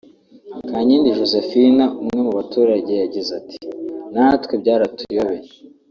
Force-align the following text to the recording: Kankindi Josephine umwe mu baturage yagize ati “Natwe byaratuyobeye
Kankindi 0.69 1.15
Josephine 1.19 1.83
umwe 2.01 2.19
mu 2.25 2.31
baturage 2.37 2.91
yagize 3.01 3.31
ati 3.41 3.57
“Natwe 4.13 4.53
byaratuyobeye 4.61 5.49